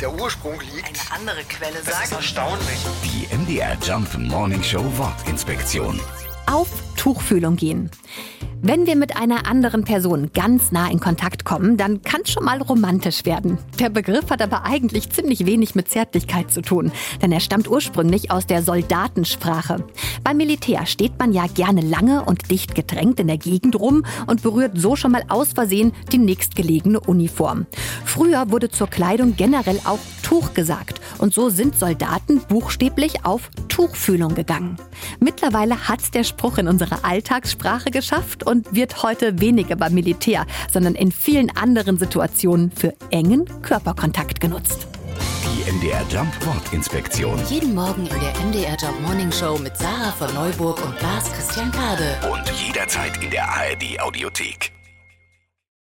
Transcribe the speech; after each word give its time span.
der 0.00 0.12
Ursprung 0.12 0.60
liegt. 0.60 0.86
Eine 0.88 1.20
andere 1.20 1.44
Quelle 1.44 1.74
Das 1.84 1.88
ist 1.88 2.10
sagt. 2.10 2.12
erstaunlich. 2.12 2.78
Die 3.04 3.34
MDR 3.34 3.76
Jump 3.82 4.16
Morning 4.18 4.62
Show 4.62 4.84
Wortinspektion. 4.96 6.00
auf 6.46 6.68
Tuchfühlung 6.96 7.56
gehen. 7.56 7.90
Wenn 8.62 8.86
wir 8.86 8.96
mit 8.96 9.16
einer 9.16 9.46
anderen 9.46 9.84
Person 9.84 10.30
ganz 10.32 10.72
nah 10.72 10.90
in 10.90 10.98
Kontakt 10.98 11.44
kommen, 11.44 11.76
dann 11.76 12.02
kann 12.02 12.22
es 12.24 12.30
schon 12.30 12.44
mal 12.44 12.60
romantisch 12.62 13.24
werden. 13.24 13.58
Der 13.78 13.90
Begriff 13.90 14.30
hat 14.30 14.40
aber 14.40 14.64
eigentlich 14.64 15.10
ziemlich 15.10 15.44
wenig 15.46 15.74
mit 15.74 15.88
Zärtlichkeit 15.88 16.50
zu 16.50 16.62
tun, 16.62 16.90
denn 17.20 17.32
er 17.32 17.40
stammt 17.40 17.68
ursprünglich 17.68 18.30
aus 18.30 18.46
der 18.46 18.62
Soldatensprache. 18.62 19.84
Beim 20.24 20.38
Militär 20.38 20.86
steht 20.86 21.18
man 21.18 21.32
ja 21.32 21.46
gerne 21.46 21.82
lange 21.82 22.24
und 22.24 22.50
dicht 22.50 22.74
gedrängt 22.74 23.20
in 23.20 23.26
der 23.26 23.38
Gegend 23.38 23.78
rum 23.78 24.04
und 24.26 24.42
berührt 24.42 24.72
so 24.74 24.96
schon 24.96 25.12
mal 25.12 25.24
aus 25.28 25.52
Versehen 25.52 25.92
die 26.10 26.18
nächstgelegene 26.18 27.00
Uniform. 27.00 27.66
Früher 28.04 28.50
wurde 28.50 28.70
zur 28.70 28.88
Kleidung 28.88 29.36
generell 29.36 29.80
auch 29.84 30.00
Tuch 30.22 30.54
gesagt 30.54 31.00
und 31.18 31.32
so 31.32 31.50
sind 31.50 31.78
Soldaten 31.78 32.40
buchstäblich 32.48 33.24
auf 33.24 33.50
Tuchfühlung 33.68 34.34
gegangen. 34.34 34.76
Mittlerweile 35.26 35.88
hat 35.88 36.14
der 36.14 36.22
Spruch 36.22 36.56
in 36.56 36.68
unsere 36.68 37.02
Alltagssprache 37.02 37.90
geschafft 37.90 38.44
und 38.44 38.72
wird 38.76 39.02
heute 39.02 39.40
weniger 39.40 39.74
beim 39.74 39.92
Militär, 39.92 40.46
sondern 40.72 40.94
in 40.94 41.10
vielen 41.10 41.50
anderen 41.56 41.98
Situationen 41.98 42.70
für 42.70 42.94
engen 43.10 43.44
Körperkontakt 43.62 44.38
genutzt. 44.38 44.86
Die 45.42 45.72
MDR 45.72 46.04
Jump 46.10 46.32
Wortinspektion. 46.46 47.40
Jeden 47.48 47.74
Morgen 47.74 48.06
in 48.06 48.20
der 48.20 48.40
MDR 48.46 48.76
Job 48.76 48.94
Morning 49.00 49.32
Show 49.32 49.58
mit 49.58 49.76
Sarah 49.76 50.12
von 50.12 50.32
Neuburg 50.32 50.80
und 50.86 51.02
Lars 51.02 51.32
Christian 51.32 51.72
Kade. 51.72 52.20
Und 52.32 52.48
jederzeit 52.64 53.20
in 53.20 53.30
der 53.30 53.48
ARD 53.48 53.98
Audiothek. 53.98 54.75